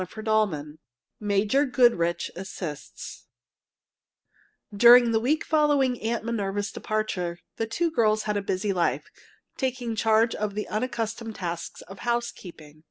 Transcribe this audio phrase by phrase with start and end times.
[0.03, 0.79] CHAPTER XVII
[1.19, 3.27] MAJOR GOODRICH ASSISTS
[4.75, 9.05] During the week following Aunt Minerva's departure, the two girls had a busy life,
[9.57, 12.79] taking charge of the unaccustomed tasks of housekeeping.